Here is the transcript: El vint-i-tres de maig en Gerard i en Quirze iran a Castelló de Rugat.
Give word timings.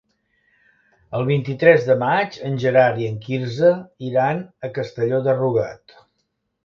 El 1.17 1.25
vint-i-tres 1.27 1.85
de 1.89 1.97
maig 2.03 2.39
en 2.49 2.57
Gerard 2.63 3.03
i 3.03 3.07
en 3.11 3.19
Quirze 3.27 3.71
iran 4.09 4.43
a 4.69 4.73
Castelló 4.79 5.21
de 5.29 5.37
Rugat. 5.43 5.95